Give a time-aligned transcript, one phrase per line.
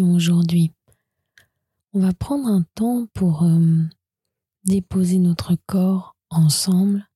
[0.00, 0.72] aujourd'hui.
[1.92, 3.82] On va prendre un temps pour euh,
[4.64, 7.08] déposer notre corps ensemble,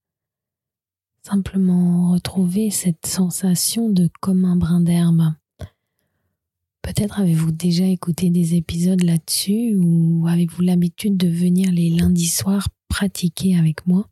[1.22, 5.34] simplement retrouver cette sensation de comme un brin d'herbe.
[6.82, 12.68] Peut-être avez-vous déjà écouté des épisodes là-dessus ou avez-vous l'habitude de venir les lundis soirs
[12.88, 14.08] pratiquer avec moi?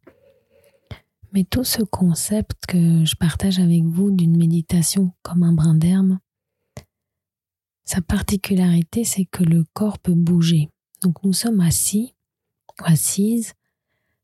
[1.32, 6.18] Mais tout ce concept que je partage avec vous d'une méditation comme un brin d'herbe,
[7.88, 10.68] sa particularité, c'est que le corps peut bouger.
[11.00, 12.14] Donc nous sommes assis
[12.68, 13.54] ou assises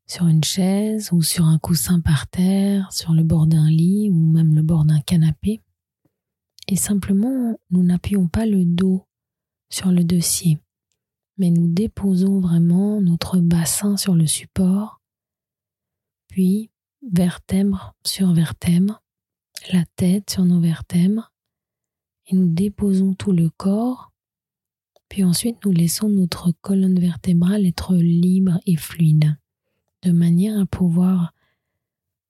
[0.05, 4.13] sur une chaise ou sur un coussin par terre, sur le bord d'un lit ou
[4.13, 5.61] même le bord d'un canapé.
[6.67, 9.07] Et simplement, nous n'appuyons pas le dos
[9.71, 10.59] sur le dossier,
[11.39, 15.01] mais nous déposons vraiment notre bassin sur le support,
[16.27, 16.69] puis
[17.11, 19.01] vertèbre sur vertèbre,
[19.73, 21.31] la tête sur nos vertèbres,
[22.27, 24.11] et nous déposons tout le corps,
[25.09, 29.37] puis ensuite nous laissons notre colonne vertébrale être libre et fluide,
[30.01, 31.33] de manière à pouvoir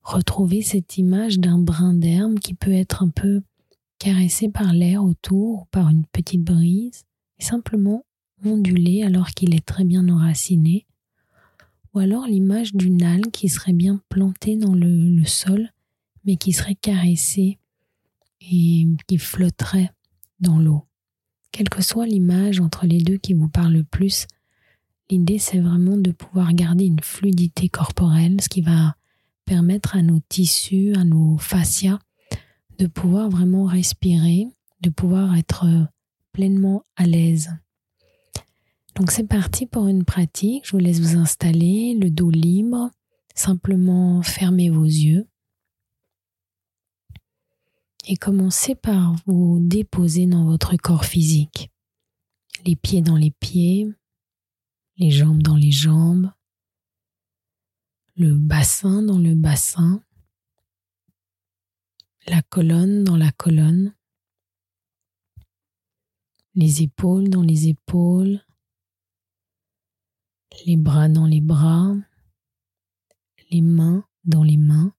[0.02, 3.42] retrouver cette image d'un brin d'herbe qui peut être un peu
[3.98, 7.06] caressé par l'air autour ou par une petite brise,
[7.40, 8.06] et simplement
[8.44, 10.86] onduler alors qu'il est très bien enraciné,
[11.94, 15.70] ou alors l'image d'une algue qui serait bien plantée dans le, sol,
[16.26, 17.58] mais qui serait caressée
[18.42, 19.92] et qui flotterait
[20.40, 20.86] dans l'eau.
[21.52, 24.28] Quelle que soit l'image entre les deux qui vous parle le plus,
[25.10, 28.96] l'idée c'est vraiment de pouvoir garder une fluidité corporelle, ce qui va
[29.46, 32.00] permettre à nos tissus, à nos fascias,
[32.78, 34.48] de pouvoir vraiment respirer,
[34.82, 35.66] de pouvoir être
[36.34, 37.52] pleinement à l'aise.
[38.96, 40.66] Donc c'est parti pour une pratique.
[40.66, 42.90] Je vous laisse vous installer, le dos libre.
[43.34, 45.28] Simplement fermez vos yeux.
[48.08, 51.72] Et commencez par vous déposer dans votre corps physique.
[52.64, 53.88] Les pieds dans les pieds,
[54.98, 56.32] les jambes dans les jambes,
[58.16, 60.04] le bassin dans le bassin,
[62.28, 63.96] la colonne dans la colonne,
[66.54, 68.40] les épaules dans les épaules,
[70.68, 71.96] les bras dans les bras,
[73.50, 74.94] les mains dans les mains,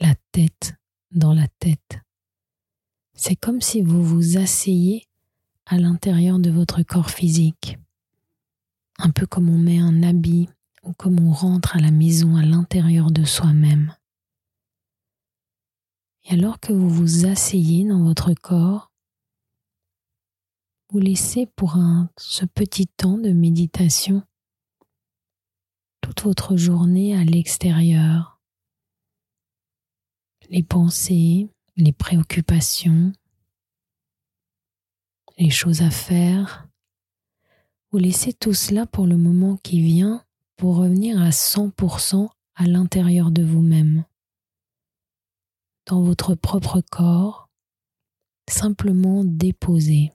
[0.00, 0.74] la tête
[1.12, 1.98] dans la tête.
[3.14, 5.06] C'est comme si vous vous asseyez
[5.66, 7.78] à l'intérieur de votre corps physique,
[8.98, 10.48] un peu comme on met un habit
[10.82, 13.94] ou comme on rentre à la maison à l'intérieur de soi-même.
[16.24, 18.90] Et alors que vous vous asseyez dans votre corps,
[20.90, 21.78] vous laissez pour
[22.18, 24.22] ce petit temps de méditation
[26.02, 28.31] toute votre journée à l'extérieur.
[30.52, 33.10] Les pensées, les préoccupations,
[35.38, 36.68] les choses à faire.
[37.90, 40.22] Vous laissez tout cela pour le moment qui vient
[40.56, 44.04] pour revenir à 100% à l'intérieur de vous-même,
[45.86, 47.48] dans votre propre corps,
[48.46, 50.12] simplement déposer.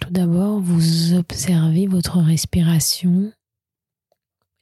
[0.00, 3.34] Tout d'abord, vous observez votre respiration,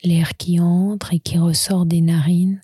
[0.04, 2.62] l'air qui entre et qui ressort des narines,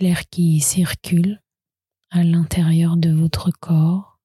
[0.00, 1.40] l'air qui circule
[2.10, 4.18] à l'intérieur de votre corps.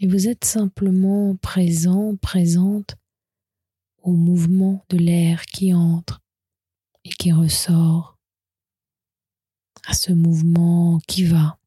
[0.00, 2.96] Et vous êtes simplement présent, présente
[3.98, 6.20] au mouvement de l'air qui entre
[7.04, 8.18] et qui ressort,
[9.86, 11.58] à ce mouvement qui va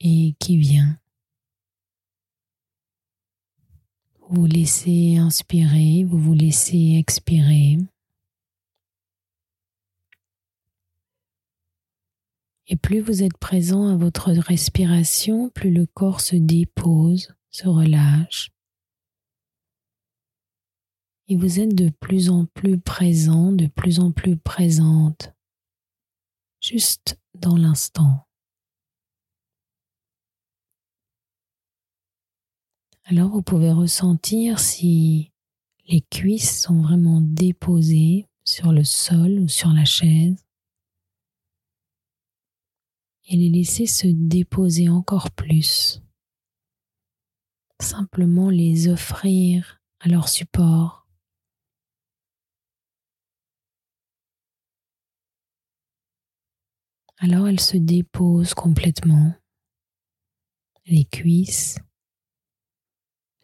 [0.00, 0.99] et qui vient.
[4.32, 7.78] Vous laissez inspirer, vous vous laissez expirer.
[12.68, 18.52] Et plus vous êtes présent à votre respiration, plus le corps se dépose, se relâche.
[21.26, 25.32] Et vous êtes de plus en plus présent, de plus en plus présente,
[26.60, 28.29] juste dans l'instant.
[33.10, 35.32] Alors vous pouvez ressentir si
[35.88, 40.46] Les cuisses sont vraiment déposées sur le sol ou sur la chaise
[43.26, 46.00] et les laisser se déposer encore plus.
[47.80, 51.08] Simplement les offrir à leur support.
[57.18, 59.34] Alors elles se déposent complètement,
[60.86, 61.76] les cuisses,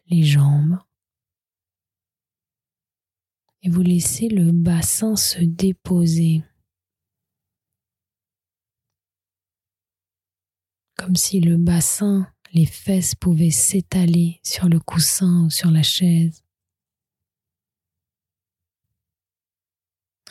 [0.09, 0.79] les jambes,
[3.61, 6.43] et vous laissez le bassin se déposer.
[10.95, 16.43] Comme si le bassin, les fesses pouvaient s'étaler sur le coussin ou sur la chaise.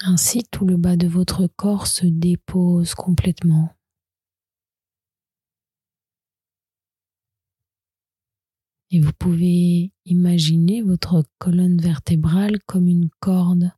[0.00, 3.75] Ainsi, tout le bas de votre corps se dépose complètement.
[8.90, 13.72] Et vous pouvez imaginer votre colonne vertébrale comme une corde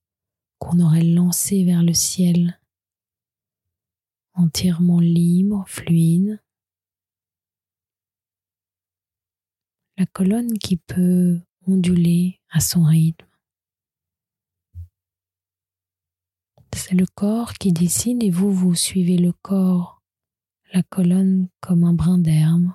[0.58, 2.60] qu'on aurait lancée vers le ciel,
[4.34, 6.42] entièrement libre, fluide.
[9.96, 13.26] La colonne qui peut onduler à son rythme.
[16.74, 20.02] C'est le corps qui dessine et vous, vous suivez le corps,
[20.72, 22.70] la colonne comme un brin d'herbe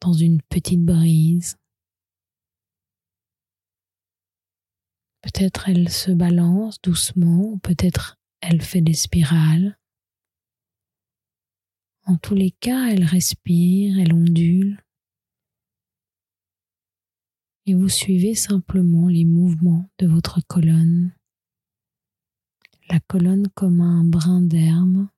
[0.00, 1.56] dans une petite brise.
[5.22, 9.78] Peut-être elle se balance doucement, ou peut-être elle fait des spirales.
[12.04, 14.80] En tous les cas, elle respire, elle ondule.
[17.66, 21.12] Et vous suivez simplement les mouvements de votre colonne.
[22.88, 25.08] La colonne comme un brin d'herbe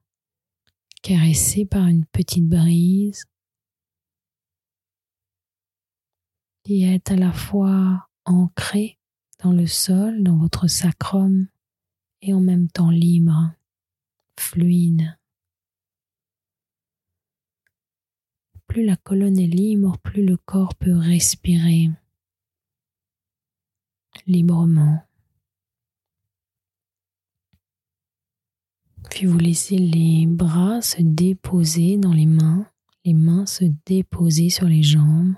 [1.02, 3.24] caressé par une petite brise
[6.68, 8.98] qui est à la fois ancré
[9.42, 11.48] dans le sol, dans votre sacrum,
[12.20, 13.52] et en même temps libre,
[14.38, 15.16] fluide.
[18.66, 21.88] Plus la colonne est libre, plus le corps peut respirer
[24.26, 25.02] librement.
[29.08, 32.66] Puis vous laissez les bras se déposer dans les mains,
[33.06, 35.34] les mains se déposer sur les jambes.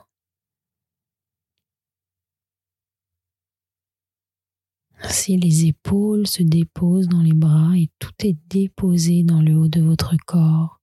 [5.03, 9.69] Ainsi, les épaules se déposent dans les bras et tout est déposé dans le haut
[9.69, 10.81] de votre corps.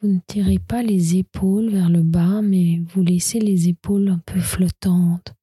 [0.00, 4.18] vous ne tirez pas les épaules vers le bas, mais vous laissez les épaules un
[4.18, 5.34] peu flottantes,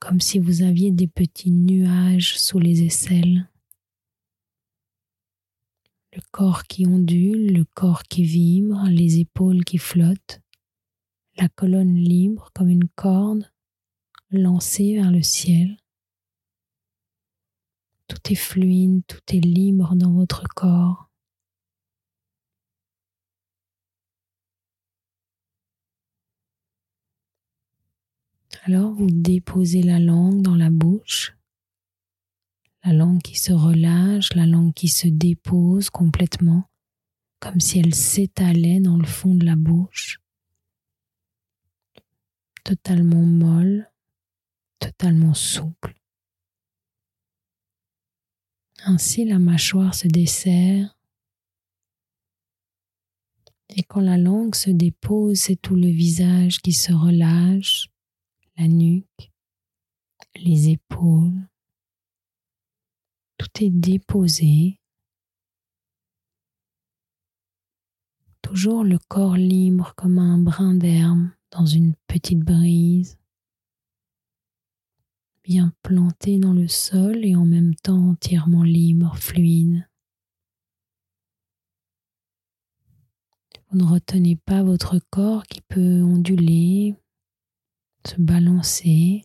[0.00, 3.48] comme si vous aviez des petits nuages sous les aisselles.
[6.14, 10.40] Le corps qui ondule, le corps qui vibre, les épaules qui flottent,
[11.36, 13.50] la colonne libre comme une corde
[14.30, 15.76] lancé vers le ciel.
[18.08, 21.08] Tout est fluide, tout est libre dans votre corps.
[28.64, 31.36] Alors vous déposez la langue dans la bouche,
[32.84, 36.68] la langue qui se relâche, la langue qui se dépose complètement,
[37.40, 40.20] comme si elle s'étalait dans le fond de la bouche,
[42.64, 43.90] totalement molle,
[44.78, 45.94] totalement souple.
[48.84, 50.98] Ainsi la mâchoire se desserre
[53.70, 57.88] et quand la langue se dépose, c'est tout le visage qui se relâche,
[58.56, 59.30] la nuque,
[60.36, 61.48] les épaules.
[63.36, 64.80] Tout est déposé.
[68.42, 73.18] Toujours le corps libre comme un brin d'herbe dans une petite brise
[75.48, 79.88] bien planté dans le sol et en même temps entièrement libre, fluide.
[83.70, 86.96] Vous ne retenez pas votre corps qui peut onduler,
[88.06, 89.24] se balancer.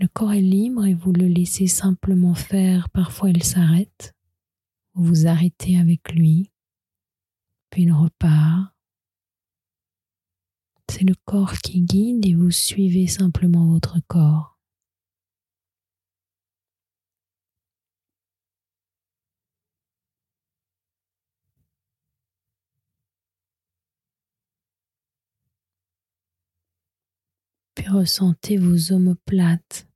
[0.00, 2.90] Le corps est libre et vous le laissez simplement faire.
[2.90, 4.16] Parfois il s'arrête.
[4.94, 6.50] Vous vous arrêtez avec lui.
[7.70, 8.74] Puis il repart.
[10.90, 14.58] C'est le corps qui guide et vous suivez simplement votre corps.
[27.76, 29.86] Puis ressentez vos omoplates.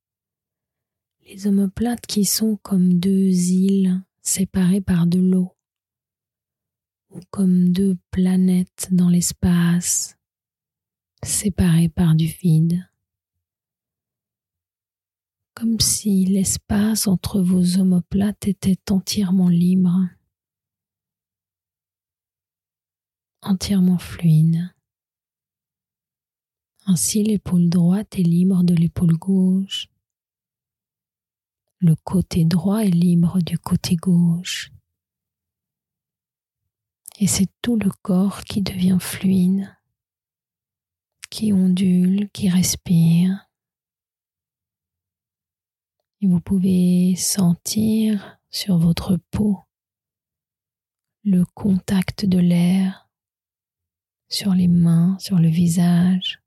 [1.27, 5.57] Les omoplates qui sont comme deux îles séparées par de l'eau
[7.11, 10.17] ou comme deux planètes dans l'espace
[11.25, 12.89] séparés par du vide,
[15.55, 20.09] comme si l'espace entre vos omoplates était entièrement libre,
[23.43, 24.75] entièrement fluide.
[26.87, 29.89] Ainsi l'épaule droite est libre de l'épaule gauche,
[31.79, 34.71] le côté droit est libre du côté gauche.
[37.21, 39.75] Et c'est tout le corps qui devient fluide,
[41.35, 43.51] qui ondule, qui respire.
[46.21, 49.59] Et vous pouvez sentir sur votre peau
[51.25, 53.09] le contact de l'air
[54.29, 56.41] sur les mains, sur le visage.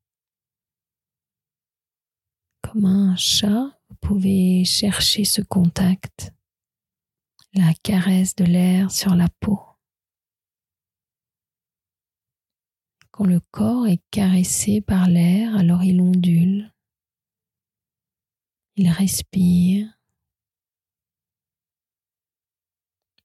[2.62, 6.34] Comme un chat, vous pouvez chercher ce contact,
[7.54, 9.60] la caresse de l'air sur la peau.
[13.18, 16.72] Quand le corps est caressé par l'air, alors il ondule,
[18.76, 19.88] il respire.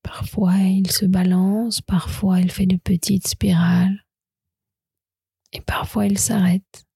[0.03, 4.07] Parfois il se balance, parfois il fait de petites spirales
[5.53, 6.87] et parfois il s'arrête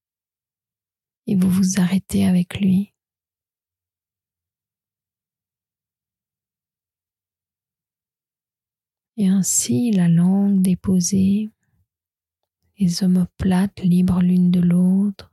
[1.27, 2.95] et vous vous arrêtez avec lui.
[9.17, 11.51] Et ainsi la langue déposée,
[12.77, 15.31] les omoplates libres l'une de l'autre,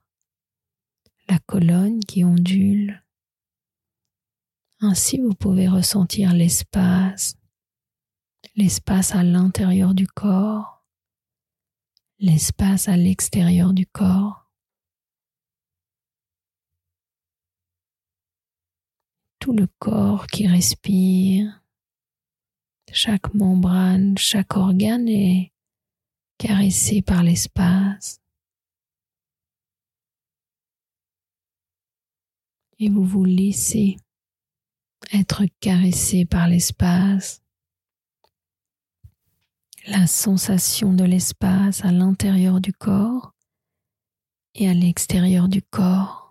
[1.28, 3.02] la colonne qui ondule.
[4.80, 7.36] Ainsi vous pouvez ressentir l'espace,
[8.56, 10.84] l'espace à l'intérieur du corps,
[12.18, 14.44] l'espace à l'extérieur du corps.
[19.44, 21.62] tout le corps qui respire,
[22.90, 25.53] chaque membrane, chaque organe est
[26.38, 28.20] caressé par l'espace.
[32.78, 33.96] Et vous vous laissez
[35.12, 37.42] être caressé par l'espace.
[39.86, 43.34] La sensation de l'espace à l'intérieur du corps
[44.54, 46.23] et à l'extérieur du corps.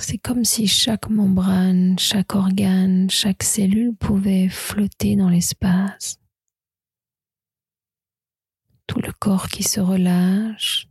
[0.00, 6.18] C'est comme si chaque membrane, chaque organe, chaque cellule pouvait flotter dans l'espace.
[8.86, 10.88] Tout le corps qui se relâche,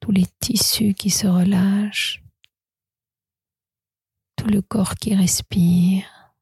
[0.00, 2.22] tous les tissus qui se relâchent,
[4.36, 6.32] tout le corps qui respire.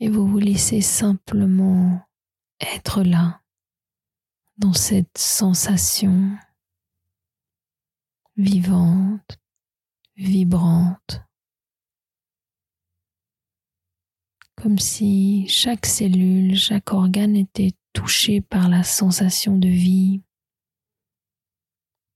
[0.00, 2.00] Et vous vous laissez simplement
[2.60, 3.42] être là,
[4.56, 6.36] dans cette sensation
[8.40, 9.38] vivante,
[10.16, 11.20] vibrante,
[14.56, 20.22] comme si chaque cellule, chaque organe était touché par la sensation de vie,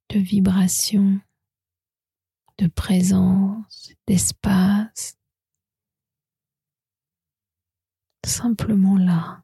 [0.09, 1.21] de vibration,
[2.57, 5.19] de présence, d'espace,
[8.25, 9.43] simplement là.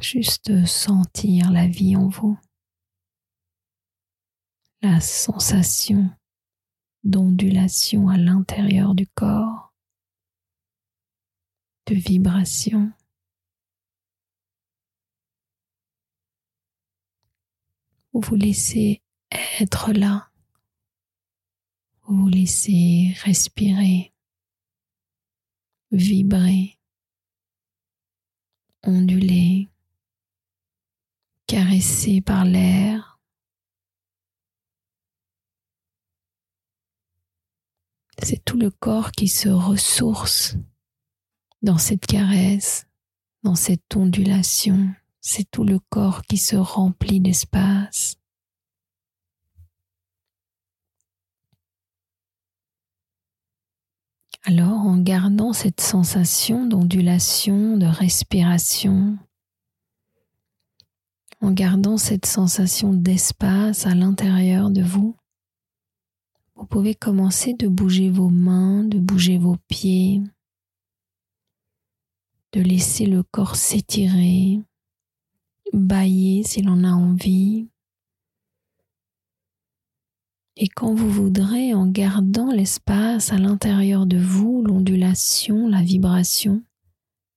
[0.00, 2.38] Juste sentir la vie en vous
[4.82, 6.10] la sensation
[7.04, 9.72] d'ondulation à l'intérieur du corps,
[11.86, 12.92] de vibration.
[18.12, 19.02] Vous vous laissez
[19.60, 20.30] être là,
[22.02, 24.12] vous vous laissez respirer,
[25.92, 26.80] vibrer,
[28.82, 29.70] onduler,
[31.46, 33.11] caresser par l'air
[38.24, 40.56] C'est tout le corps qui se ressource
[41.60, 42.86] dans cette caresse,
[43.42, 44.94] dans cette ondulation.
[45.20, 48.16] C'est tout le corps qui se remplit d'espace.
[54.44, 59.18] Alors en gardant cette sensation d'ondulation, de respiration,
[61.40, 65.16] en gardant cette sensation d'espace à l'intérieur de vous,
[66.62, 70.22] vous pouvez commencer de bouger vos mains, de bouger vos pieds,
[72.52, 74.60] de laisser le corps s'étirer,
[75.72, 77.66] bailler s'il en a envie.
[80.54, 86.62] Et quand vous voudrez, en gardant l'espace à l'intérieur de vous, l'ondulation, la vibration,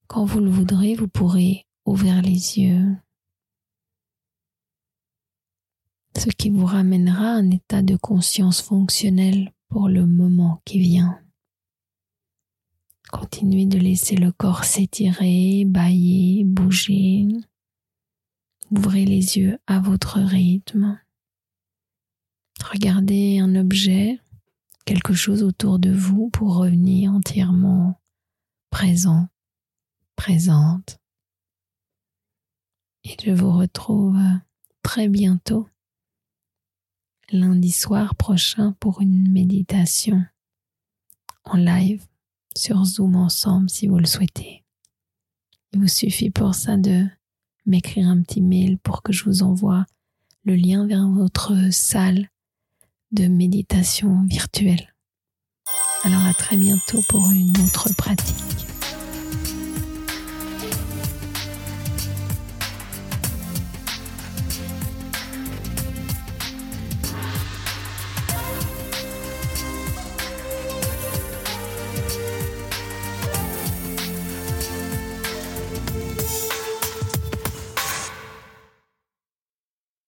[0.05, 2.95] quand vous le voudrez, vous pourrez ouvrir les yeux
[6.17, 11.19] ce qui vous ramènera à un état de conscience fonctionnel pour le moment qui vient.
[13.11, 17.27] Continuez de laisser le corps s'étirer, bailler, bouger.
[18.71, 20.99] Ouvrez les yeux à votre rythme.
[22.63, 24.19] Regardez un objet,
[24.85, 28.01] quelque chose autour de vous pour revenir entièrement
[28.69, 29.27] présent,
[30.15, 30.99] présente.
[33.03, 34.17] Et je vous retrouve
[34.81, 35.67] très bientôt,
[37.31, 40.23] lundi soir prochain, pour une méditation
[41.43, 42.05] en live
[42.55, 44.63] sur Zoom ensemble si vous le souhaitez.
[45.73, 47.05] Il vous suffit pour ça de
[47.65, 49.85] m'écrire un petit mail pour que je vous envoie
[50.43, 52.29] le lien vers votre salle
[53.11, 54.93] de méditation virtuelle.
[56.03, 58.54] Alors à très bientôt pour une autre pratique.